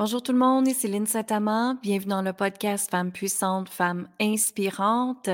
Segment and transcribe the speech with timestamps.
[0.00, 1.74] Bonjour tout le monde, ici Céline Saint-Amand.
[1.82, 5.28] Bienvenue dans le podcast Femmes puissantes, Femmes inspirantes.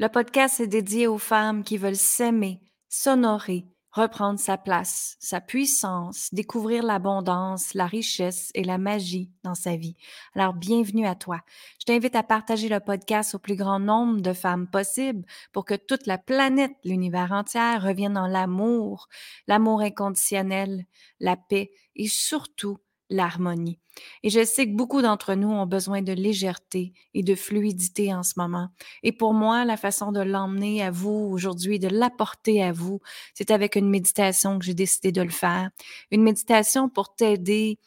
[0.00, 2.58] Le podcast est dédié aux femmes qui veulent s'aimer,
[2.88, 9.76] s'honorer, reprendre sa place, sa puissance, découvrir l'abondance, la richesse et la magie dans sa
[9.76, 9.94] vie.
[10.34, 11.38] Alors, bienvenue à toi.
[11.78, 15.74] Je t'invite à partager le podcast au plus grand nombre de femmes possible pour que
[15.74, 19.06] toute la planète, l'univers entier revienne dans l'amour,
[19.46, 20.86] l'amour inconditionnel,
[21.20, 22.78] la paix et surtout
[23.10, 23.78] l'harmonie.
[24.22, 28.22] Et je sais que beaucoup d'entre nous ont besoin de légèreté et de fluidité en
[28.22, 28.68] ce moment.
[29.02, 33.00] Et pour moi, la façon de l'emmener à vous aujourd'hui, de l'apporter à vous,
[33.34, 35.70] c'est avec une méditation que j'ai décidé de le faire.
[36.10, 37.78] Une méditation pour t'aider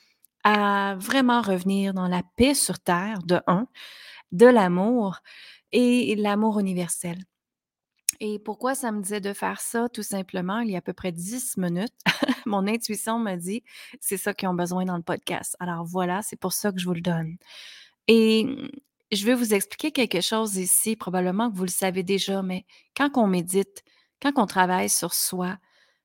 [0.44, 3.67] à vraiment revenir dans la paix sur Terre, de un,
[4.31, 5.19] de l'amour
[5.72, 7.17] et l'amour universel.
[8.23, 9.89] Et pourquoi ça me disait de faire ça?
[9.89, 11.91] Tout simplement, il y a à peu près 10 minutes,
[12.45, 13.63] mon intuition m'a dit,
[13.99, 15.57] c'est ça qu'ils ont besoin dans le podcast.
[15.59, 17.38] Alors voilà, c'est pour ça que je vous le donne.
[18.07, 18.45] Et
[19.11, 23.09] je vais vous expliquer quelque chose ici, probablement que vous le savez déjà, mais quand
[23.16, 23.83] on médite,
[24.22, 25.58] quand on travaille sur soi,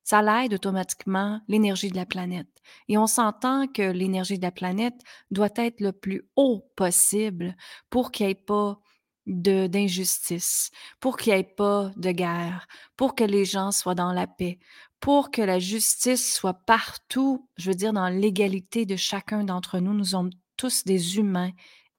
[0.02, 2.48] ça l'aide automatiquement l'énergie de la planète.
[2.88, 4.98] Et on s'entend que l'énergie de la planète
[5.30, 7.54] doit être le plus haut possible
[7.90, 8.80] pour qu'il n'y ait pas
[9.26, 14.26] d'injustice, pour qu'il n'y ait pas de guerre, pour que les gens soient dans la
[14.26, 14.58] paix,
[15.00, 19.94] pour que la justice soit partout, je veux dire, dans l'égalité de chacun d'entre nous.
[19.94, 21.50] Nous sommes tous des humains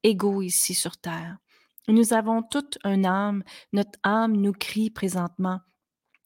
[0.02, 1.38] égaux ici sur Terre.
[1.88, 3.42] Nous avons toute une âme.
[3.72, 5.60] Notre âme nous crie présentement.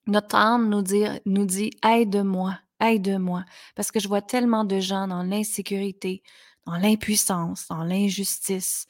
[0.06, 3.44] Notre âme nous dit, nous dit aide-moi, aide-moi,
[3.76, 6.22] parce que je vois tellement de gens dans l'insécurité,
[6.66, 8.86] dans l'impuissance, dans l'injustice,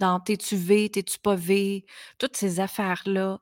[0.00, 1.84] dans t'es-tu V, t'es-tu pas V,
[2.18, 3.40] toutes ces affaires-là.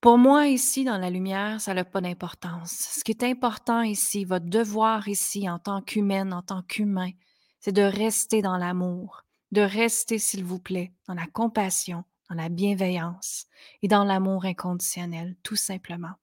[0.00, 2.70] Pour moi, ici, dans la lumière, ça n'a pas d'importance.
[2.70, 7.10] Ce qui est important ici, votre devoir ici, en tant qu'humaine, en tant qu'humain,
[7.58, 12.48] c'est de rester dans l'amour, de rester, s'il vous plaît, dans la compassion, dans la
[12.48, 13.46] bienveillance
[13.80, 16.14] et dans l'amour inconditionnel, tout simplement.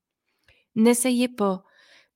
[0.76, 1.64] N'essayez pas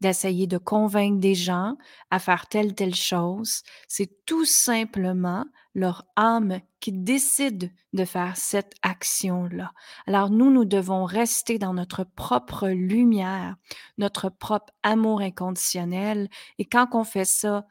[0.01, 1.77] d'essayer de convaincre des gens
[2.11, 3.63] à faire telle, telle chose.
[3.87, 9.71] C'est tout simplement leur âme qui décide de faire cette action-là.
[10.05, 13.55] Alors nous, nous devons rester dans notre propre lumière,
[13.97, 16.29] notre propre amour inconditionnel.
[16.59, 17.65] Et quand on fait ça,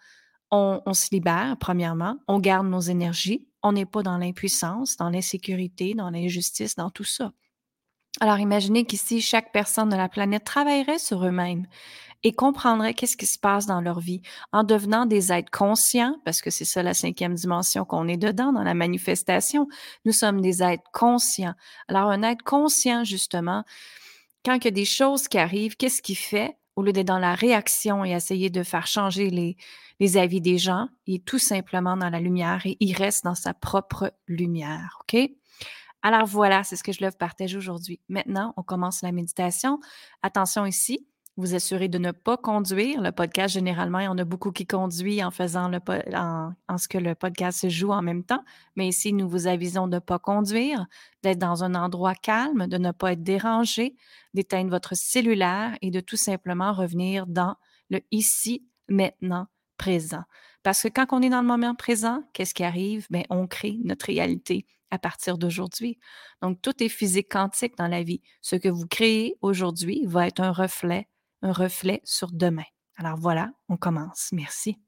[0.50, 5.94] on, se libère, premièrement, on garde nos énergies, on n'est pas dans l'impuissance, dans l'insécurité,
[5.94, 7.32] dans l'injustice, dans tout ça.
[8.20, 11.66] Alors imaginez qu'ici, chaque personne de la planète travaillerait sur eux-mêmes
[12.24, 14.22] et comprendraient qu'est-ce qui se passe dans leur vie
[14.52, 18.52] en devenant des êtres conscients, parce que c'est ça la cinquième dimension qu'on est dedans
[18.52, 19.68] dans la manifestation.
[20.04, 21.54] Nous sommes des êtres conscients.
[21.88, 23.64] Alors, un être conscient, justement,
[24.44, 26.56] quand il y a des choses qui arrivent, qu'est-ce qu'il fait?
[26.74, 29.58] Au lieu d'être dans la réaction et essayer de faire changer les,
[30.00, 33.34] les avis des gens, il est tout simplement dans la lumière et il reste dans
[33.34, 34.98] sa propre lumière.
[35.02, 35.20] OK?
[36.02, 38.00] Alors voilà, c'est ce que je leur partage aujourd'hui.
[38.08, 39.80] Maintenant, on commence la méditation.
[40.22, 41.06] Attention ici,
[41.36, 43.00] vous assurez de ne pas conduire.
[43.00, 45.78] Le podcast, généralement, il y en a beaucoup qui conduisent en faisant le
[46.14, 48.44] en, en, ce que le podcast se joue en même temps.
[48.76, 50.86] Mais ici, nous vous avisons de ne pas conduire,
[51.22, 53.96] d'être dans un endroit calme, de ne pas être dérangé,
[54.34, 57.56] d'éteindre votre cellulaire et de tout simplement revenir dans
[57.88, 59.46] le ici, maintenant,
[59.78, 60.24] présent.
[60.62, 63.06] Parce que quand on est dans le moment présent, qu'est-ce qui arrive?
[63.10, 65.98] Bien, on crée notre réalité à partir d'aujourd'hui.
[66.42, 68.20] Donc, tout est physique quantique dans la vie.
[68.42, 71.08] Ce que vous créez aujourd'hui va être un reflet
[71.42, 72.64] un reflet sur demain.
[72.96, 74.30] Alors voilà, on commence.
[74.32, 74.78] Merci.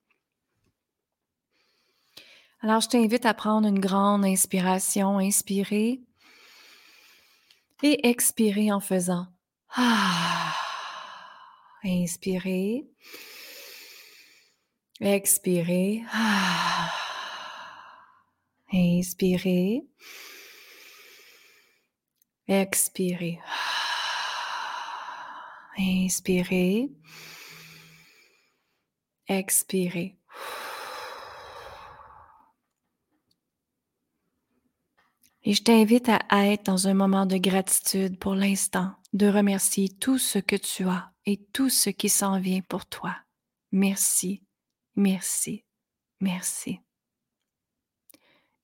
[2.60, 6.00] Alors, je t'invite à prendre une grande inspiration, inspirer
[7.82, 9.26] et expirer en faisant.
[9.76, 10.54] Ah,
[11.84, 12.86] inspirer.
[15.00, 16.04] Expirer.
[16.10, 16.90] Ah,
[18.72, 19.82] inspirer.
[22.48, 23.40] Expirer.
[25.78, 26.90] Inspirez.
[29.26, 30.16] Expirez.
[35.46, 40.16] Et je t'invite à être dans un moment de gratitude pour l'instant, de remercier tout
[40.18, 43.14] ce que tu as et tout ce qui s'en vient pour toi.
[43.70, 44.42] Merci,
[44.96, 45.64] merci,
[46.20, 46.80] merci.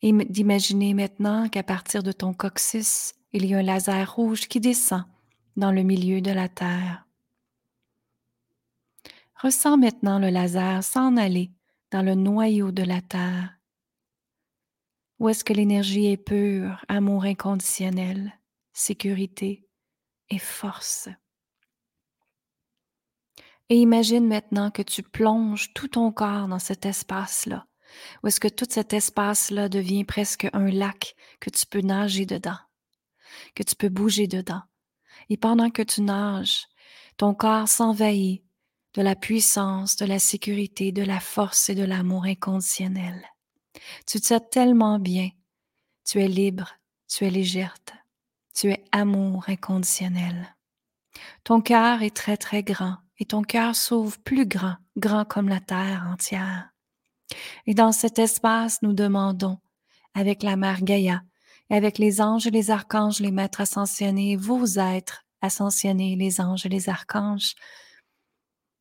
[0.01, 4.61] Et d'imaginer maintenant qu'à partir de ton coccyx, il y a un laser rouge qui
[4.61, 5.05] descend
[5.57, 7.07] dans le milieu de la Terre.
[9.43, 11.51] Ressens maintenant le laser s'en aller
[11.91, 13.59] dans le noyau de la Terre,
[15.19, 18.39] où est-ce que l'énergie est pure, amour inconditionnel,
[18.73, 19.67] sécurité
[20.31, 21.09] et force.
[23.69, 27.67] Et imagine maintenant que tu plonges tout ton corps dans cet espace-là,
[28.23, 32.59] où est-ce que tout cet espace-là devient presque un lac que tu peux nager dedans,
[33.55, 34.63] que tu peux bouger dedans.
[35.31, 36.67] Et pendant que tu nages,
[37.17, 38.45] ton corps s'envahit
[38.95, 43.25] de la puissance, de la sécurité, de la force et de l'amour inconditionnel.
[44.07, 45.31] Tu te tellement bien.
[46.05, 46.75] Tu es libre,
[47.09, 47.77] tu es légère,
[48.53, 50.57] tu es amour inconditionnel.
[51.45, 55.61] Ton cœur est très, très grand et ton cœur s'ouvre plus grand, grand comme la
[55.61, 56.71] terre entière.
[57.67, 59.59] Et dans cet espace, nous demandons,
[60.15, 61.23] avec la Mère Gaïa,
[61.77, 66.69] avec les anges et les archanges, les maîtres ascensionnés, vous êtres ascensionnés, les anges et
[66.69, 67.55] les archanges,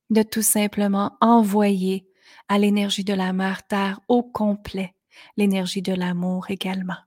[0.10, 2.08] de tout simplement envoyer
[2.48, 4.96] à l'énergie de la Mère Terre au complet
[5.38, 6.98] l'énergie de l'amour également.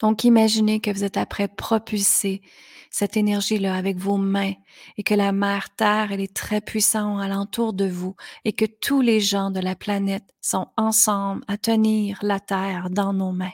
[0.00, 2.42] Donc imaginez que vous êtes après propulser
[2.90, 4.54] cette énergie-là avec vos mains
[4.96, 8.14] et que la mère Terre, elle est très puissante alentour de vous
[8.44, 13.12] et que tous les gens de la planète sont ensemble à tenir la Terre dans
[13.12, 13.52] nos mains,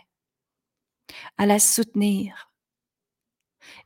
[1.38, 2.52] à la soutenir.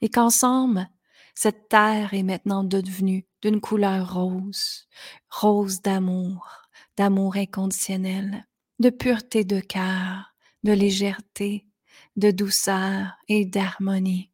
[0.00, 0.88] Et qu'ensemble,
[1.34, 4.88] cette Terre est maintenant devenue d'une couleur rose,
[5.28, 6.62] rose d'amour,
[6.96, 8.46] d'amour inconditionnel,
[8.78, 11.66] de pureté de cœur, de légèreté,
[12.16, 14.30] de douceur et d'harmonie.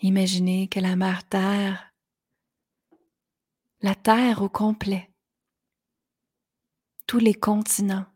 [0.00, 1.94] Imaginez que la mère Terre,
[3.82, 5.12] la Terre au complet,
[7.06, 8.06] tous les continents,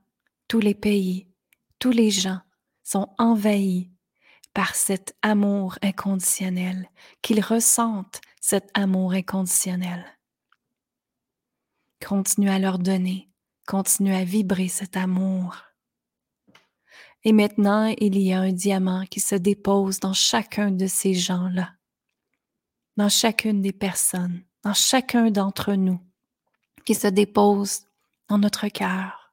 [0.49, 1.29] tous les pays,
[1.79, 2.41] tous les gens
[2.83, 3.91] sont envahis
[4.55, 6.89] par cet amour inconditionnel,
[7.21, 10.05] qu'ils ressentent cet amour inconditionnel.
[12.03, 13.29] Continue à leur donner,
[13.67, 15.57] continue à vibrer cet amour.
[17.25, 21.75] Et maintenant, il y a un diamant qui se dépose dans chacun de ces gens-là,
[22.97, 26.01] dans chacune des personnes, dans chacun d'entre nous,
[26.85, 27.81] qui se dépose
[28.29, 29.26] dans notre cœur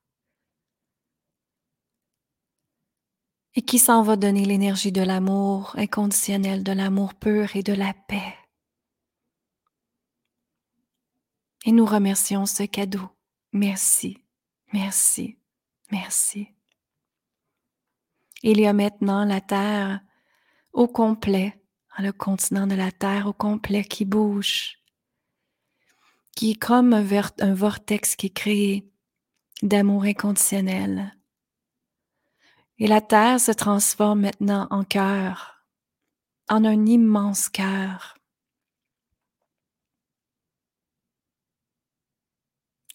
[3.55, 7.93] et qui s'en va donner l'énergie de l'amour inconditionnel, de l'amour pur et de la
[8.07, 8.35] paix.
[11.65, 13.09] Et nous remercions ce cadeau.
[13.53, 14.17] Merci,
[14.73, 15.37] merci,
[15.91, 16.49] merci.
[18.41, 20.01] Il y a maintenant la Terre
[20.73, 21.61] au complet,
[21.99, 24.79] le continent de la Terre au complet qui bouge,
[26.35, 27.05] qui est comme un,
[27.39, 28.91] un vortex qui est créé
[29.61, 31.15] d'amour inconditionnel.
[32.79, 35.65] Et la Terre se transforme maintenant en cœur,
[36.49, 38.17] en un immense cœur.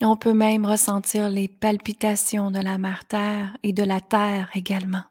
[0.00, 5.04] On peut même ressentir les palpitations de la mère Terre et de la Terre également.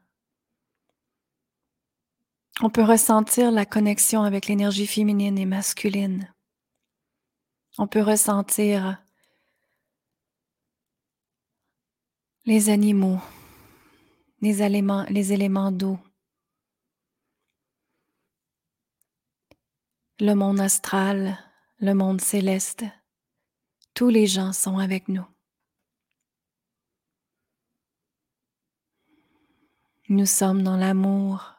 [2.60, 6.32] On peut ressentir la connexion avec l'énergie féminine et masculine.
[7.76, 9.00] On peut ressentir
[12.46, 13.20] les animaux,
[14.40, 15.98] les éléments, les d'eau,
[20.20, 21.38] le monde astral,
[21.80, 22.84] le monde céleste.
[23.94, 25.26] Tous les gens sont avec nous.
[30.08, 31.54] Nous sommes dans l'amour,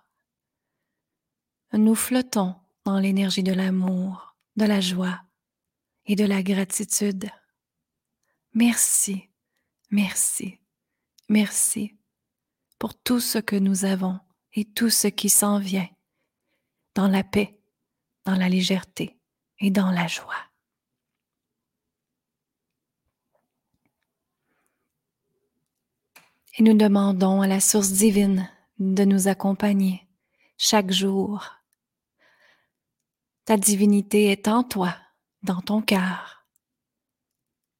[1.74, 5.22] nous flottons dans l'énergie de l'amour, de la joie
[6.06, 7.30] et de la gratitude.
[8.54, 9.30] Merci,
[9.92, 10.60] merci,
[11.28, 11.99] merci
[12.80, 14.20] pour tout ce que nous avons
[14.54, 15.88] et tout ce qui s'en vient
[16.96, 17.60] dans la paix,
[18.26, 19.20] dans la légèreté
[19.60, 20.34] et dans la joie.
[26.58, 30.08] Et nous demandons à la source divine de nous accompagner
[30.58, 31.60] chaque jour
[33.50, 34.96] ta divinité est en toi,
[35.42, 36.46] dans ton cœur.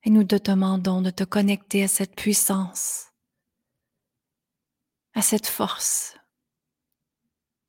[0.04, 3.09] Et nous te demandons de te connecter à cette puissance,
[5.20, 6.18] à cette force.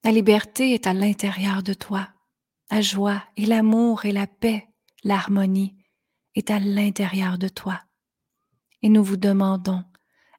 [0.04, 2.08] La liberté est à l'intérieur de toi.
[2.70, 4.68] La joie et l'amour et la paix,
[5.02, 5.76] l'harmonie
[6.36, 7.82] est à l'intérieur de toi.
[8.82, 9.82] Et nous vous demandons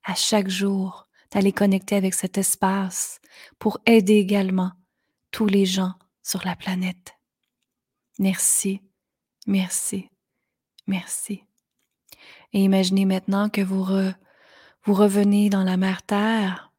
[0.05, 3.19] à chaque jour d'aller connecter avec cet espace
[3.59, 4.71] pour aider également
[5.31, 7.13] tous les gens sur la planète.
[8.19, 8.79] Merci,
[9.47, 10.07] merci,
[10.87, 11.43] merci.
[12.53, 13.83] Et imaginez maintenant que vous,
[14.85, 16.70] vous revenez dans la mer Terre,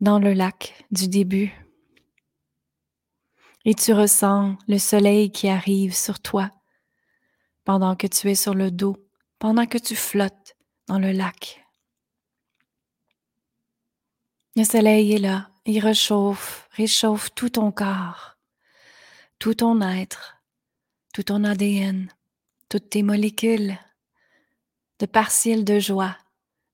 [0.00, 1.52] dans le lac du début,
[3.64, 6.50] et tu ressens le soleil qui arrive sur toi
[7.64, 8.96] pendant que tu es sur le dos,
[9.38, 11.64] pendant que tu flottes dans le lac.
[14.56, 18.38] Le soleil est là, il réchauffe, réchauffe tout ton corps
[19.38, 20.42] tout ton être,
[21.14, 22.08] tout ton ADN,
[22.68, 23.78] toutes tes molécules,
[24.98, 26.16] de partiels de joie,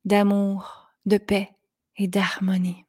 [0.05, 1.51] d'amour, de paix
[1.97, 2.87] et d'harmonie.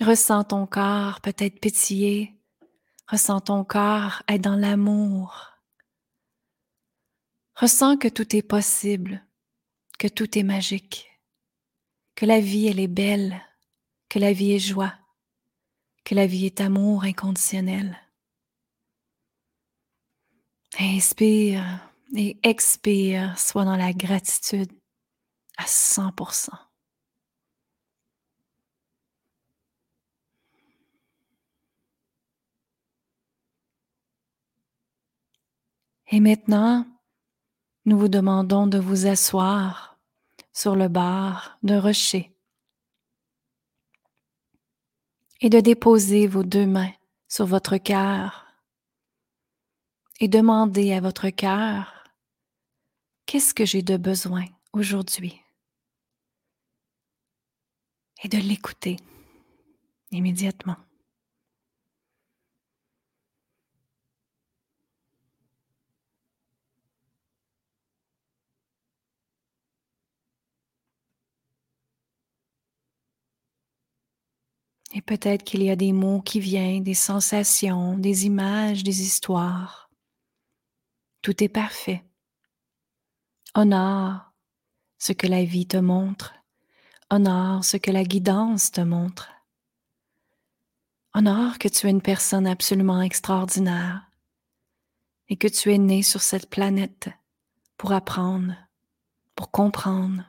[0.00, 2.34] Ressens ton corps peut-être pétiller,
[3.06, 5.52] ressens ton corps être dans l'amour.
[7.54, 9.24] Ressens que tout est possible,
[10.00, 11.08] que tout est magique,
[12.16, 13.40] que la vie elle est belle,
[14.08, 14.94] que la vie est joie,
[16.04, 17.96] que la vie est amour inconditionnel.
[20.80, 24.72] Inspire et expire, sois dans la gratitude
[25.56, 26.63] à 100%.
[36.14, 36.86] Et maintenant,
[37.86, 39.98] nous vous demandons de vous asseoir
[40.52, 42.32] sur le bord d'un rocher
[45.40, 46.92] et de déposer vos deux mains
[47.26, 48.46] sur votre cœur
[50.20, 52.04] et demander à votre cœur
[53.26, 55.42] qu'est-ce que j'ai de besoin aujourd'hui?
[58.22, 58.98] Et de l'écouter
[60.12, 60.76] immédiatement.
[74.96, 79.90] Et peut-être qu'il y a des mots qui viennent, des sensations, des images, des histoires.
[81.20, 82.04] Tout est parfait.
[83.56, 84.32] Honore
[84.98, 86.34] ce que la vie te montre.
[87.10, 89.32] Honore ce que la guidance te montre.
[91.12, 94.08] Honore que tu es une personne absolument extraordinaire
[95.28, 97.08] et que tu es né sur cette planète
[97.76, 98.54] pour apprendre,
[99.34, 100.22] pour comprendre,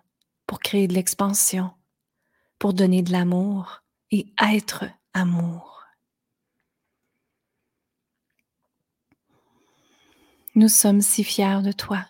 [0.47, 1.71] pour créer de l'expansion,
[2.57, 5.83] pour donner de l'amour, et être amour.
[10.55, 12.05] Nous sommes si fiers de toi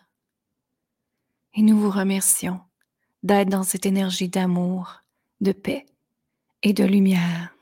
[1.56, 2.60] et nous vous remercions
[3.24, 5.02] d'être dans cette énergie d'amour,
[5.42, 5.86] de paix
[6.62, 7.56] et de lumière.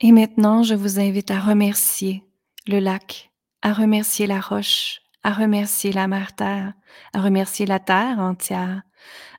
[0.00, 2.22] Et maintenant, je vous invite à remercier
[2.66, 8.82] le lac, à remercier la roche, à remercier la mère à remercier la Terre entière,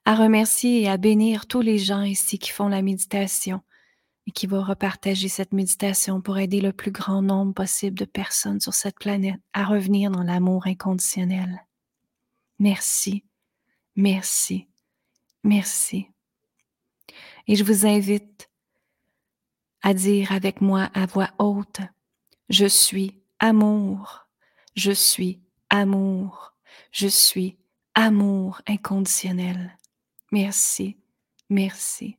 [0.04, 3.62] à remercier et à bénir tous les gens ici qui font la méditation
[4.28, 8.60] et qui vont repartager cette méditation pour aider le plus grand nombre possible de personnes
[8.60, 11.64] sur cette planète à revenir dans l'amour inconditionnel.
[12.60, 13.24] Merci,
[13.96, 14.68] merci,
[15.46, 16.10] merci.
[17.48, 18.50] Et je vous invite
[19.84, 21.80] à dire avec moi à voix haute,
[22.50, 24.28] je suis amour,
[24.76, 26.54] je suis amour.
[26.92, 27.58] Je suis
[27.94, 29.78] amour inconditionnel.
[30.32, 30.98] Merci,
[31.50, 32.18] merci,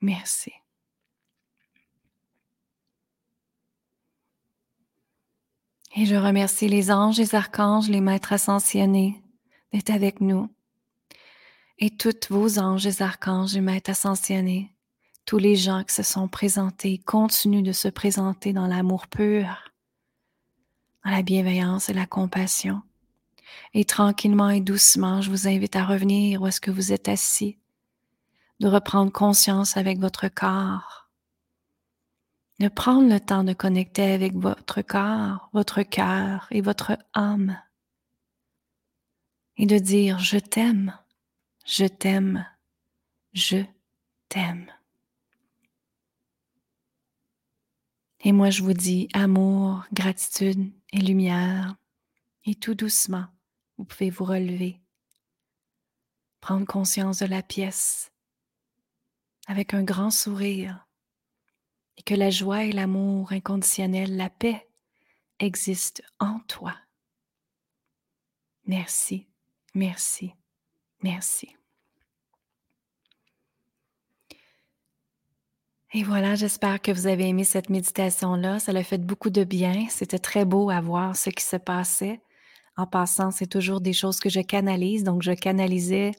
[0.00, 0.52] merci.
[5.96, 9.20] Et je remercie les anges, les archanges, les maîtres ascensionnés
[9.72, 10.48] d'être avec nous.
[11.78, 14.74] Et toutes vos anges, les archanges, les maîtres ascensionnés,
[15.24, 19.72] tous les gens qui se sont présentés, continuent de se présenter dans l'amour pur,
[21.04, 22.82] dans la bienveillance et la compassion.
[23.74, 27.58] Et tranquillement et doucement, je vous invite à revenir où est-ce que vous êtes assis,
[28.60, 31.10] de reprendre conscience avec votre corps,
[32.60, 37.60] de prendre le temps de connecter avec votre corps, votre cœur et votre âme,
[39.56, 40.96] et de dire je t'aime,
[41.64, 42.46] je t'aime,
[43.32, 43.64] je
[44.28, 44.66] t'aime.
[48.20, 51.76] Et moi, je vous dis amour, gratitude et lumière,
[52.44, 53.26] et tout doucement,
[53.78, 54.80] vous pouvez vous relever,
[56.40, 58.12] prendre conscience de la pièce
[59.46, 60.86] avec un grand sourire
[61.96, 64.68] et que la joie et l'amour inconditionnel, la paix
[65.38, 66.74] existent en toi.
[68.66, 69.26] Merci,
[69.74, 70.34] merci,
[71.02, 71.56] merci.
[75.94, 78.58] Et voilà, j'espère que vous avez aimé cette méditation-là.
[78.58, 79.86] Ça l'a fait beaucoup de bien.
[79.88, 82.20] C'était très beau à voir ce qui se passait.
[82.78, 85.02] En passant, c'est toujours des choses que je canalise.
[85.02, 86.12] Donc, je canalisais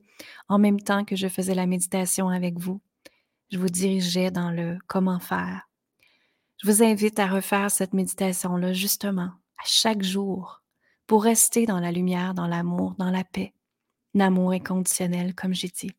[0.50, 2.82] en même temps que je faisais la méditation avec vous.
[3.50, 5.70] Je vous dirigeais dans le comment faire.
[6.62, 10.62] Je vous invite à refaire cette méditation-là justement à chaque jour
[11.08, 13.54] pour rester dans la lumière, dans l'amour, dans la paix,
[14.14, 15.92] l'amour inconditionnel, comme j'ai dit.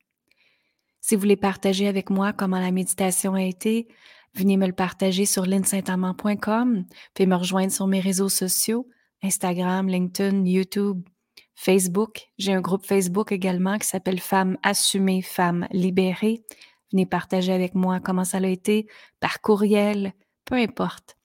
[1.00, 3.88] Si vous voulez partager avec moi comment la méditation a été,
[4.34, 8.86] venez me le partager sur linsaintamant.com, puis me rejoindre sur mes réseaux sociaux.
[9.22, 11.02] Instagram, LinkedIn, YouTube,
[11.54, 12.28] Facebook.
[12.38, 16.42] J'ai un groupe Facebook également qui s'appelle Femmes assumées, Femmes libérées.
[16.92, 18.86] Venez partager avec moi comment ça a été
[19.20, 21.16] par courriel, peu importe.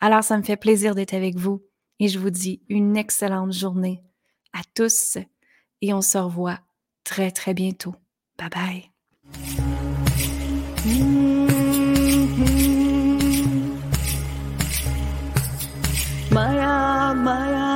[0.00, 1.62] Alors, ça me fait plaisir d'être avec vous
[1.98, 4.02] et je vous dis une excellente journée
[4.52, 5.18] à tous
[5.80, 6.60] et on se revoit
[7.04, 7.94] très, très bientôt.
[8.38, 8.90] Bye bye.
[17.24, 17.73] 妈呀！